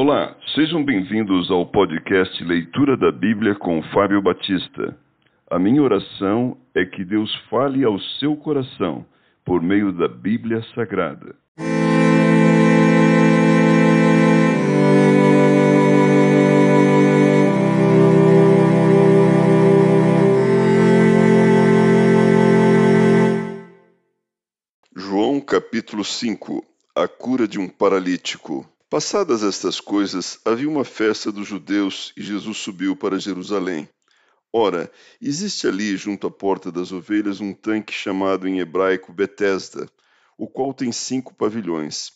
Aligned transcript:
Olá, 0.00 0.36
sejam 0.54 0.84
bem-vindos 0.84 1.50
ao 1.50 1.66
podcast 1.66 2.44
Leitura 2.44 2.96
da 2.96 3.10
Bíblia 3.10 3.56
com 3.56 3.82
Fábio 3.92 4.22
Batista. 4.22 4.96
A 5.50 5.58
minha 5.58 5.82
oração 5.82 6.56
é 6.72 6.84
que 6.84 7.04
Deus 7.04 7.34
fale 7.50 7.82
ao 7.82 7.98
seu 8.20 8.36
coração 8.36 9.04
por 9.44 9.60
meio 9.60 9.90
da 9.90 10.06
Bíblia 10.06 10.62
Sagrada. 10.72 11.34
João 24.96 25.40
capítulo 25.40 26.04
5 26.04 26.64
A 26.94 27.08
cura 27.08 27.48
de 27.48 27.58
um 27.58 27.68
paralítico. 27.68 28.64
Passadas 28.90 29.42
estas 29.42 29.80
coisas, 29.80 30.40
havia 30.46 30.66
uma 30.66 30.82
festa 30.82 31.30
dos 31.30 31.46
judeus 31.46 32.10
e 32.16 32.22
Jesus 32.22 32.56
subiu 32.56 32.96
para 32.96 33.18
Jerusalém. 33.18 33.86
Ora, 34.50 34.90
existe 35.20 35.68
ali, 35.68 35.94
junto 35.94 36.26
à 36.26 36.30
porta 36.30 36.72
das 36.72 36.90
ovelhas, 36.90 37.38
um 37.38 37.52
tanque 37.52 37.92
chamado 37.92 38.48
em 38.48 38.60
hebraico 38.60 39.12
Betesda, 39.12 39.86
o 40.38 40.48
qual 40.48 40.72
tem 40.72 40.90
cinco 40.90 41.34
pavilhões. 41.34 42.12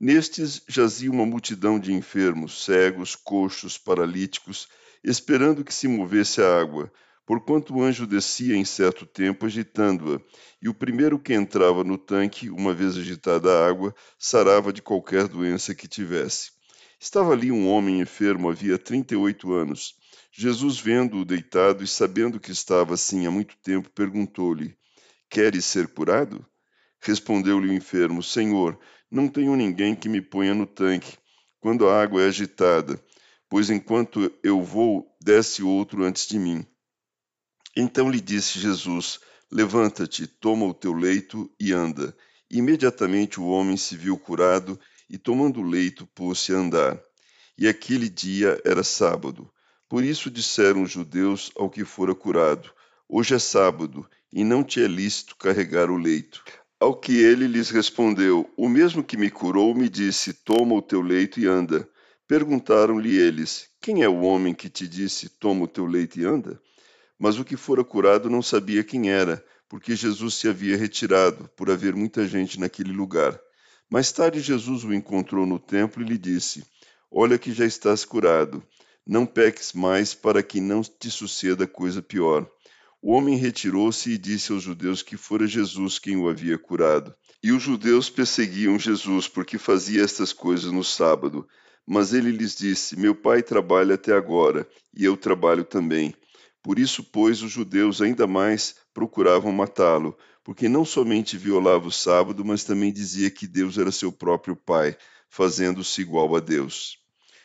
Nestes 0.00 0.62
jazia 0.66 1.10
uma 1.10 1.26
multidão 1.26 1.78
de 1.78 1.92
enfermos, 1.92 2.64
cegos, 2.64 3.14
coxos, 3.14 3.76
paralíticos, 3.76 4.66
esperando 5.04 5.62
que 5.62 5.74
se 5.74 5.86
movesse 5.86 6.40
a 6.40 6.58
água, 6.58 6.90
porquanto 7.26 7.74
o 7.74 7.82
anjo 7.82 8.06
descia 8.06 8.56
em 8.56 8.64
certo 8.64 9.06
tempo 9.06 9.46
agitando-a, 9.46 10.20
e 10.60 10.68
o 10.68 10.74
primeiro 10.74 11.18
que 11.18 11.32
entrava 11.32 11.82
no 11.82 11.96
tanque, 11.96 12.50
uma 12.50 12.74
vez 12.74 12.96
agitada 12.96 13.50
a 13.50 13.68
água, 13.68 13.94
sarava 14.18 14.72
de 14.72 14.82
qualquer 14.82 15.28
doença 15.28 15.74
que 15.74 15.88
tivesse. 15.88 16.52
Estava 17.00 17.32
ali 17.32 17.50
um 17.50 17.68
homem 17.68 18.00
enfermo 18.00 18.48
havia 18.48 18.78
trinta 18.78 19.14
e 19.14 19.16
oito 19.16 19.52
anos. 19.52 19.94
Jesus, 20.32 20.78
vendo-o 20.78 21.24
deitado 21.24 21.84
e 21.84 21.86
sabendo 21.86 22.40
que 22.40 22.50
estava 22.50 22.94
assim 22.94 23.26
há 23.26 23.30
muito 23.30 23.56
tempo, 23.62 23.90
perguntou-lhe: 23.90 24.76
Queres 25.30 25.64
ser 25.64 25.88
curado? 25.88 26.44
Respondeu-lhe 27.00 27.68
o 27.68 27.72
enfermo: 27.72 28.22
Senhor, 28.22 28.78
não 29.10 29.28
tenho 29.28 29.54
ninguém 29.54 29.94
que 29.94 30.08
me 30.08 30.20
ponha 30.20 30.54
no 30.54 30.66
tanque 30.66 31.16
quando 31.60 31.88
a 31.88 32.02
água 32.02 32.22
é 32.22 32.26
agitada, 32.26 33.00
pois 33.48 33.70
enquanto 33.70 34.30
eu 34.42 34.62
vou, 34.62 35.06
desce 35.22 35.62
outro 35.62 36.04
antes 36.04 36.26
de 36.26 36.38
mim. 36.38 36.66
Então 37.76 38.10
lhe 38.10 38.20
disse 38.20 38.58
Jesus: 38.58 39.20
Levanta-te, 39.50 40.26
toma 40.26 40.66
o 40.66 40.74
teu 40.74 40.92
leito 40.92 41.50
e 41.58 41.72
anda. 41.72 42.16
Imediatamente 42.50 43.40
o 43.40 43.46
homem 43.46 43.76
se 43.76 43.96
viu 43.96 44.16
curado 44.16 44.78
e, 45.10 45.18
tomando 45.18 45.60
o 45.60 45.68
leito, 45.68 46.06
pôs-se 46.14 46.52
a 46.52 46.56
andar. 46.56 47.00
E 47.58 47.66
aquele 47.66 48.08
dia 48.08 48.60
era 48.64 48.82
sábado. 48.82 49.50
Por 49.88 50.04
isso 50.04 50.30
disseram 50.30 50.82
os 50.82 50.90
judeus 50.90 51.50
ao 51.56 51.68
que 51.68 51.84
fora 51.84 52.14
curado: 52.14 52.70
Hoje 53.08 53.34
é 53.34 53.38
sábado, 53.38 54.08
e 54.32 54.42
não 54.42 54.64
te 54.64 54.82
é 54.82 54.86
lícito 54.86 55.36
carregar 55.36 55.90
o 55.90 55.96
leito. 55.96 56.42
Ao 56.80 56.94
que 56.94 57.16
ele 57.16 57.46
lhes 57.46 57.70
respondeu: 57.70 58.50
O 58.56 58.68
mesmo 58.68 59.02
que 59.02 59.16
me 59.16 59.30
curou 59.30 59.74
me 59.74 59.88
disse: 59.88 60.32
Toma 60.32 60.74
o 60.74 60.82
teu 60.82 61.00
leito 61.00 61.40
e 61.40 61.46
anda. 61.46 61.88
Perguntaram-lhe 62.26 63.16
eles: 63.16 63.68
Quem 63.80 64.02
é 64.02 64.08
o 64.08 64.20
homem 64.22 64.52
que 64.54 64.68
te 64.68 64.88
disse: 64.88 65.28
Toma 65.28 65.64
o 65.64 65.68
teu 65.68 65.86
leito 65.86 66.18
e 66.18 66.24
anda? 66.24 66.60
Mas 67.18 67.38
o 67.38 67.44
que 67.44 67.56
fora 67.56 67.84
curado 67.84 68.28
não 68.28 68.42
sabia 68.42 68.82
quem 68.84 69.10
era, 69.10 69.44
porque 69.68 69.96
Jesus 69.96 70.34
se 70.34 70.48
havia 70.48 70.76
retirado, 70.76 71.48
por 71.56 71.70
haver 71.70 71.94
muita 71.94 72.26
gente 72.26 72.58
naquele 72.58 72.92
lugar. 72.92 73.38
Mais 73.90 74.10
tarde, 74.10 74.40
Jesus 74.40 74.84
o 74.84 74.92
encontrou 74.92 75.46
no 75.46 75.58
templo 75.58 76.02
e 76.02 76.06
lhe 76.06 76.18
disse: 76.18 76.64
Olha 77.10 77.38
que 77.38 77.52
já 77.52 77.64
estás 77.64 78.04
curado. 78.04 78.62
Não 79.06 79.26
peques 79.26 79.72
mais, 79.72 80.14
para 80.14 80.42
que 80.42 80.60
não 80.60 80.82
te 80.82 81.10
suceda 81.10 81.66
coisa 81.66 82.02
pior. 82.02 82.48
O 83.00 83.12
homem 83.12 83.36
retirou-se 83.36 84.10
e 84.10 84.16
disse 84.16 84.50
aos 84.50 84.62
judeus 84.62 85.02
que 85.02 85.16
fora 85.16 85.46
Jesus 85.46 85.98
quem 85.98 86.16
o 86.16 86.28
havia 86.28 86.56
curado. 86.56 87.14
E 87.42 87.52
os 87.52 87.62
judeus 87.62 88.08
perseguiam 88.08 88.78
Jesus 88.78 89.28
porque 89.28 89.58
fazia 89.58 90.02
estas 90.02 90.32
coisas 90.32 90.72
no 90.72 90.82
sábado. 90.82 91.46
Mas 91.86 92.14
ele 92.14 92.30
lhes 92.30 92.56
disse: 92.56 92.98
Meu 92.98 93.14
pai 93.14 93.42
trabalha 93.42 93.96
até 93.96 94.14
agora, 94.14 94.66
e 94.96 95.04
eu 95.04 95.18
trabalho 95.18 95.64
também. 95.64 96.14
Por 96.64 96.78
isso, 96.78 97.04
pois, 97.04 97.42
os 97.42 97.52
judeus 97.52 98.00
ainda 98.00 98.26
mais 98.26 98.74
procuravam 98.94 99.52
matá-lo, 99.52 100.16
porque 100.42 100.66
não 100.66 100.82
somente 100.82 101.36
violava 101.36 101.88
o 101.88 101.92
sábado, 101.92 102.42
mas 102.42 102.64
também 102.64 102.90
dizia 102.90 103.30
que 103.30 103.46
Deus 103.46 103.76
era 103.76 103.92
seu 103.92 104.10
próprio 104.10 104.56
Pai, 104.56 104.96
fazendo-se 105.28 106.00
igual 106.00 106.34
a 106.34 106.40
Deus. 106.40 106.98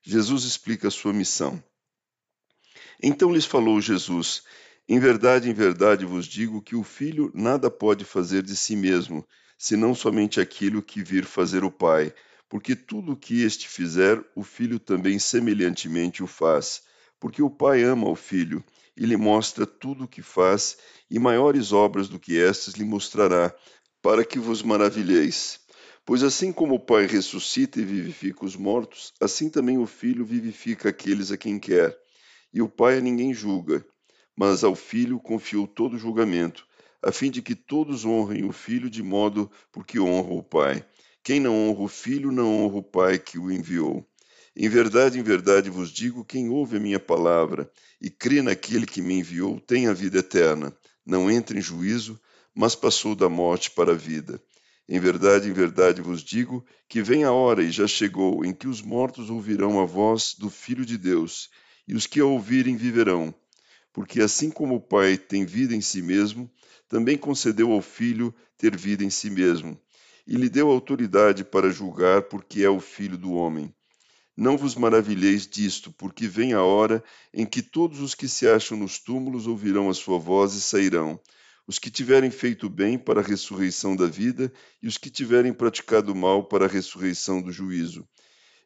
Jesus 0.00 0.44
explica 0.44 0.88
a 0.88 0.90
sua 0.90 1.12
missão. 1.12 1.62
Então 3.02 3.30
lhes 3.30 3.44
falou 3.44 3.82
Jesus: 3.82 4.44
Em 4.88 4.98
verdade, 4.98 5.50
em 5.50 5.52
verdade 5.52 6.06
vos 6.06 6.24
digo 6.24 6.62
que 6.62 6.74
o 6.74 6.82
filho 6.82 7.30
nada 7.34 7.70
pode 7.70 8.06
fazer 8.06 8.42
de 8.42 8.56
si 8.56 8.74
mesmo, 8.74 9.28
senão 9.58 9.94
somente 9.94 10.40
aquilo 10.40 10.82
que 10.82 11.04
vir 11.04 11.26
fazer 11.26 11.64
o 11.64 11.70
Pai, 11.70 12.14
porque 12.48 12.74
tudo 12.74 13.12
o 13.12 13.16
que 13.16 13.42
este 13.42 13.68
fizer, 13.68 14.24
o 14.34 14.42
filho 14.42 14.78
também 14.78 15.18
semelhantemente 15.18 16.22
o 16.22 16.26
faz, 16.26 16.82
porque 17.20 17.42
o 17.42 17.50
Pai 17.50 17.82
ama 17.82 18.08
o 18.08 18.16
filho 18.16 18.64
e 18.96 19.04
lhe 19.06 19.16
mostra 19.16 19.66
tudo 19.66 20.04
o 20.04 20.08
que 20.08 20.22
faz, 20.22 20.76
e 21.10 21.18
maiores 21.18 21.72
obras 21.72 22.08
do 22.08 22.18
que 22.18 22.40
estas 22.40 22.74
lhe 22.74 22.84
mostrará, 22.84 23.54
para 24.00 24.24
que 24.24 24.38
vos 24.38 24.62
maravilheis. 24.62 25.60
Pois 26.04 26.22
assim 26.22 26.52
como 26.52 26.74
o 26.74 26.80
Pai 26.80 27.06
ressuscita 27.06 27.80
e 27.80 27.84
vivifica 27.84 28.44
os 28.44 28.56
mortos, 28.56 29.12
assim 29.20 29.48
também 29.48 29.78
o 29.78 29.86
Filho 29.86 30.24
vivifica 30.24 30.88
aqueles 30.88 31.30
a 31.30 31.36
quem 31.36 31.58
quer. 31.58 31.96
E 32.52 32.60
o 32.60 32.68
Pai 32.68 32.98
a 32.98 33.00
ninguém 33.00 33.32
julga, 33.32 33.86
mas 34.36 34.64
ao 34.64 34.74
Filho 34.74 35.20
confiou 35.20 35.66
todo 35.66 35.94
o 35.94 35.98
julgamento, 35.98 36.66
a 37.02 37.12
fim 37.12 37.30
de 37.30 37.40
que 37.40 37.54
todos 37.54 38.04
honrem 38.04 38.44
o 38.44 38.52
Filho 38.52 38.90
de 38.90 39.02
modo 39.02 39.50
porque 39.70 40.00
honra 40.00 40.34
o 40.34 40.42
Pai. 40.42 40.84
Quem 41.22 41.38
não 41.38 41.68
honra 41.68 41.82
o 41.82 41.88
Filho, 41.88 42.32
não 42.32 42.64
honra 42.64 42.78
o 42.78 42.82
Pai 42.82 43.18
que 43.18 43.38
o 43.38 43.50
enviou. 43.50 44.04
Em 44.54 44.68
verdade, 44.68 45.18
em 45.18 45.22
verdade 45.22 45.70
vos 45.70 45.90
digo: 45.90 46.24
quem 46.24 46.50
ouve 46.50 46.76
a 46.76 46.80
minha 46.80 47.00
palavra 47.00 47.70
e 48.00 48.10
crê 48.10 48.42
naquele 48.42 48.84
que 48.84 49.00
me 49.00 49.14
enviou 49.14 49.58
tem 49.58 49.86
a 49.86 49.94
vida 49.94 50.18
eterna. 50.18 50.76
Não 51.06 51.30
entra 51.30 51.58
em 51.58 51.62
juízo, 51.62 52.20
mas 52.54 52.74
passou 52.74 53.14
da 53.14 53.28
morte 53.28 53.70
para 53.70 53.92
a 53.92 53.96
vida. 53.96 54.40
Em 54.86 55.00
verdade, 55.00 55.48
em 55.48 55.52
verdade 55.52 56.02
vos 56.02 56.22
digo 56.22 56.64
que 56.86 57.02
vem 57.02 57.24
a 57.24 57.32
hora 57.32 57.62
e 57.62 57.70
já 57.70 57.86
chegou 57.86 58.44
em 58.44 58.52
que 58.52 58.68
os 58.68 58.82
mortos 58.82 59.30
ouvirão 59.30 59.80
a 59.80 59.86
voz 59.86 60.34
do 60.38 60.50
Filho 60.50 60.84
de 60.84 60.98
Deus, 60.98 61.48
e 61.88 61.94
os 61.94 62.06
que 62.06 62.20
a 62.20 62.26
ouvirem 62.26 62.76
viverão. 62.76 63.34
Porque 63.90 64.20
assim 64.20 64.50
como 64.50 64.76
o 64.76 64.80
Pai 64.80 65.16
tem 65.16 65.46
vida 65.46 65.74
em 65.74 65.80
si 65.80 66.02
mesmo, 66.02 66.50
também 66.88 67.16
concedeu 67.16 67.72
ao 67.72 67.80
Filho 67.80 68.34
ter 68.58 68.76
vida 68.76 69.02
em 69.02 69.10
si 69.10 69.30
mesmo, 69.30 69.80
e 70.26 70.36
lhe 70.36 70.50
deu 70.50 70.70
autoridade 70.70 71.42
para 71.42 71.70
julgar, 71.70 72.22
porque 72.22 72.62
é 72.62 72.68
o 72.68 72.80
Filho 72.80 73.16
do 73.16 73.32
homem. 73.32 73.74
Não 74.36 74.56
vos 74.56 74.74
maravilheis 74.74 75.46
disto, 75.46 75.92
porque 75.92 76.26
vem 76.26 76.54
a 76.54 76.62
hora 76.62 77.04
em 77.34 77.44
que 77.44 77.60
todos 77.60 78.00
os 78.00 78.14
que 78.14 78.26
se 78.26 78.48
acham 78.48 78.78
nos 78.78 78.98
túmulos 78.98 79.46
ouvirão 79.46 79.90
a 79.90 79.94
sua 79.94 80.18
voz 80.18 80.54
e 80.54 80.60
sairão. 80.62 81.20
Os 81.66 81.78
que 81.78 81.90
tiverem 81.90 82.30
feito 82.30 82.68
bem 82.68 82.98
para 82.98 83.20
a 83.20 83.22
ressurreição 83.22 83.94
da 83.94 84.06
vida, 84.06 84.50
e 84.82 84.88
os 84.88 84.96
que 84.96 85.10
tiverem 85.10 85.52
praticado 85.52 86.14
mal 86.14 86.44
para 86.44 86.64
a 86.64 86.68
ressurreição 86.68 87.42
do 87.42 87.52
juízo. 87.52 88.08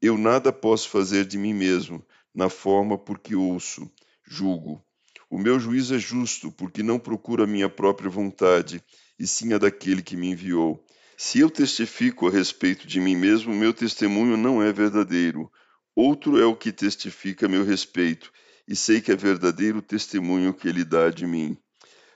Eu 0.00 0.16
nada 0.16 0.52
posso 0.52 0.88
fazer 0.88 1.24
de 1.24 1.36
mim 1.36 1.52
mesmo, 1.52 2.06
na 2.32 2.48
forma 2.48 2.96
porque 2.96 3.34
ouço, 3.34 3.90
julgo. 4.24 4.80
O 5.28 5.36
meu 5.36 5.58
juízo 5.58 5.96
é 5.96 5.98
justo, 5.98 6.52
porque 6.52 6.84
não 6.84 7.00
procuro 7.00 7.42
a 7.42 7.46
minha 7.46 7.68
própria 7.68 8.08
vontade, 8.08 8.82
e 9.18 9.26
sim 9.26 9.52
a 9.52 9.58
daquele 9.58 10.02
que 10.02 10.16
me 10.16 10.30
enviou. 10.30 10.82
Se 11.20 11.40
eu 11.40 11.50
testifico 11.50 12.28
a 12.28 12.30
respeito 12.30 12.86
de 12.86 13.00
mim 13.00 13.16
mesmo, 13.16 13.52
meu 13.52 13.74
testemunho 13.74 14.36
não 14.36 14.62
é 14.62 14.72
verdadeiro. 14.72 15.50
Outro 15.92 16.40
é 16.40 16.46
o 16.46 16.54
que 16.54 16.70
testifica 16.70 17.46
a 17.46 17.48
meu 17.48 17.64
respeito, 17.64 18.30
e 18.68 18.76
sei 18.76 19.00
que 19.00 19.10
é 19.10 19.16
verdadeiro 19.16 19.78
o 19.78 19.82
testemunho 19.82 20.54
que 20.54 20.68
ele 20.68 20.84
dá 20.84 21.10
de 21.10 21.26
mim. 21.26 21.58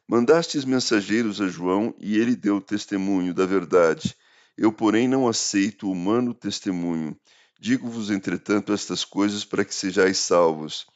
Mandastes 0.08 0.64
mensageiros 0.64 1.40
a 1.40 1.48
João, 1.48 1.92
e 1.98 2.16
ele 2.16 2.36
deu 2.36 2.60
testemunho 2.60 3.34
da 3.34 3.44
verdade. 3.44 4.14
Eu, 4.56 4.72
porém, 4.72 5.08
não 5.08 5.26
aceito 5.26 5.90
humano 5.90 6.32
testemunho. 6.32 7.18
Digo-vos, 7.58 8.08
entretanto, 8.08 8.72
estas 8.72 9.04
coisas 9.04 9.44
para 9.44 9.64
que 9.64 9.74
sejais 9.74 10.18
salvos. 10.18 10.86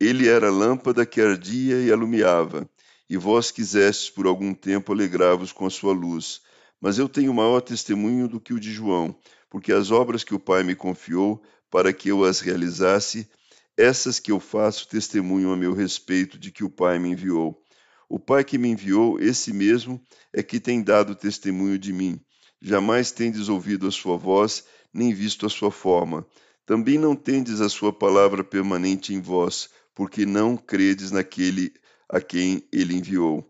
Ele 0.00 0.26
era 0.26 0.50
lâmpada 0.50 1.06
que 1.06 1.20
ardia 1.20 1.80
e 1.80 1.92
alumiava, 1.92 2.68
e 3.08 3.16
vós 3.16 3.52
quisestes 3.52 4.10
por 4.10 4.26
algum 4.26 4.52
tempo 4.52 4.92
alegrar-vos 4.92 5.52
com 5.52 5.64
a 5.64 5.70
sua 5.70 5.92
luz. 5.92 6.44
Mas 6.80 6.98
eu 6.98 7.08
tenho 7.08 7.32
maior 7.32 7.60
testemunho 7.60 8.28
do 8.28 8.40
que 8.40 8.52
o 8.52 8.60
de 8.60 8.72
João, 8.72 9.16
porque 9.48 9.72
as 9.72 9.90
obras 9.90 10.22
que 10.22 10.34
o 10.34 10.40
Pai 10.40 10.62
me 10.62 10.74
confiou 10.74 11.42
para 11.70 11.92
que 11.92 12.08
eu 12.08 12.24
as 12.24 12.40
realizasse, 12.40 13.28
essas 13.76 14.18
que 14.18 14.32
eu 14.32 14.40
faço 14.40 14.88
testemunho 14.88 15.52
a 15.52 15.56
meu 15.56 15.72
respeito 15.72 16.38
de 16.38 16.50
que 16.50 16.64
o 16.64 16.70
Pai 16.70 16.98
me 16.98 17.10
enviou. 17.10 17.62
O 18.08 18.18
Pai 18.18 18.44
que 18.44 18.56
me 18.56 18.68
enviou, 18.68 19.18
esse 19.20 19.52
mesmo, 19.52 20.00
é 20.32 20.42
que 20.42 20.60
tem 20.60 20.82
dado 20.82 21.14
testemunho 21.14 21.78
de 21.78 21.92
mim. 21.92 22.20
Jamais 22.60 23.10
tendes 23.10 23.48
ouvido 23.48 23.86
a 23.86 23.90
sua 23.90 24.16
voz, 24.16 24.64
nem 24.92 25.12
visto 25.12 25.44
a 25.44 25.50
sua 25.50 25.70
forma. 25.70 26.26
Também 26.64 26.98
não 26.98 27.14
tendes 27.14 27.60
a 27.60 27.68
sua 27.68 27.92
palavra 27.92 28.42
permanente 28.42 29.12
em 29.12 29.20
vós, 29.20 29.68
porque 29.94 30.24
não 30.24 30.56
credes 30.56 31.10
naquele 31.10 31.72
a 32.08 32.20
quem 32.20 32.62
ele 32.72 32.94
enviou. 32.94 33.44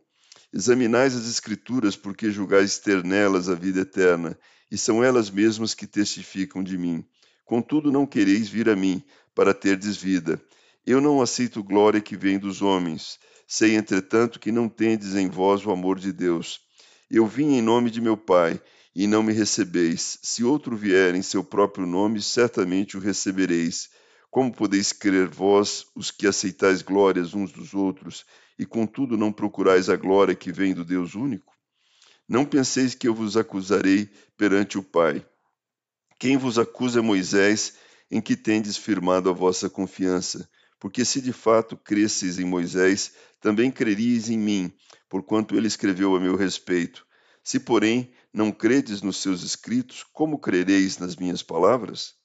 Examinais 0.52 1.14
as 1.14 1.28
Escrituras, 1.28 1.96
porque 1.96 2.30
julgais 2.30 2.78
ter 2.78 3.04
nelas 3.04 3.48
a 3.48 3.54
vida 3.54 3.80
eterna, 3.80 4.38
e 4.70 4.78
são 4.78 5.02
elas 5.02 5.30
mesmas 5.30 5.74
que 5.74 5.86
testificam 5.86 6.62
de 6.62 6.78
mim. 6.78 7.04
Contudo, 7.44 7.92
não 7.92 8.06
quereis 8.06 8.48
vir 8.48 8.68
a 8.68 8.76
mim, 8.76 9.02
para 9.34 9.52
terdes 9.52 9.96
vida. 9.96 10.40
Eu 10.86 11.00
não 11.00 11.20
aceito 11.20 11.62
glória 11.62 12.00
que 12.00 12.16
vem 12.16 12.38
dos 12.38 12.62
homens. 12.62 13.18
Sei, 13.46 13.76
entretanto, 13.76 14.40
que 14.40 14.50
não 14.50 14.68
tendes 14.68 15.14
em 15.14 15.28
vós 15.28 15.64
o 15.64 15.70
amor 15.70 15.98
de 15.98 16.12
Deus. 16.12 16.60
Eu 17.10 17.26
vim 17.26 17.54
em 17.54 17.62
nome 17.62 17.90
de 17.90 18.00
meu 18.00 18.16
Pai, 18.16 18.60
e 18.94 19.06
não 19.06 19.22
me 19.22 19.32
recebeis. 19.32 20.18
Se 20.22 20.42
outro 20.42 20.74
vier 20.74 21.14
em 21.14 21.22
seu 21.22 21.44
próprio 21.44 21.86
nome, 21.86 22.22
certamente 22.22 22.96
o 22.96 23.00
recebereis. 23.00 23.90
Como 24.30 24.50
podeis 24.52 24.92
crer 24.92 25.28
vós, 25.28 25.84
os 25.94 26.10
que 26.10 26.26
aceitais 26.26 26.82
glórias 26.82 27.34
uns 27.34 27.52
dos 27.52 27.74
outros, 27.74 28.24
e 28.58 28.64
contudo 28.64 29.16
não 29.16 29.32
procurais 29.32 29.88
a 29.88 29.96
glória 29.96 30.34
que 30.34 30.52
vem 30.52 30.74
do 30.74 30.84
Deus 30.84 31.14
único? 31.14 31.54
Não 32.28 32.44
penseis 32.44 32.94
que 32.94 33.06
eu 33.06 33.14
vos 33.14 33.36
acusarei 33.36 34.10
perante 34.36 34.78
o 34.78 34.82
Pai. 34.82 35.24
Quem 36.18 36.36
vos 36.36 36.58
acusa 36.58 36.98
é 36.98 37.02
Moisés, 37.02 37.74
em 38.10 38.20
que 38.20 38.36
tendes 38.36 38.76
firmado 38.76 39.30
a 39.30 39.32
vossa 39.32 39.70
confiança. 39.70 40.48
Porque 40.80 41.04
se 41.04 41.20
de 41.20 41.32
fato 41.32 41.76
cresceis 41.76 42.38
em 42.38 42.44
Moisés, 42.44 43.12
também 43.40 43.70
creríeis 43.70 44.28
em 44.28 44.38
mim, 44.38 44.72
porquanto 45.08 45.56
ele 45.56 45.68
escreveu 45.68 46.16
a 46.16 46.20
meu 46.20 46.36
respeito. 46.36 47.06
Se, 47.44 47.60
porém, 47.60 48.12
não 48.32 48.50
credes 48.50 49.02
nos 49.02 49.18
seus 49.18 49.42
escritos, 49.42 50.04
como 50.12 50.38
crereis 50.38 50.98
nas 50.98 51.14
minhas 51.14 51.42
palavras? 51.42 52.16